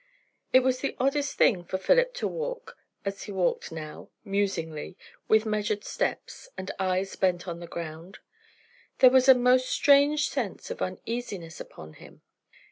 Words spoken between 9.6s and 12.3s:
strange sense of uneasiness upon him.